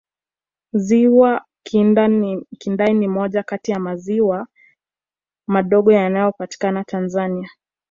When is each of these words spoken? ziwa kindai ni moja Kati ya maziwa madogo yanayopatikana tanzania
ziwa 0.73 1.45
kindai 1.63 2.93
ni 2.93 3.07
moja 3.07 3.43
Kati 3.43 3.71
ya 3.71 3.79
maziwa 3.79 4.47
madogo 5.47 5.91
yanayopatikana 5.91 6.83
tanzania 6.83 7.49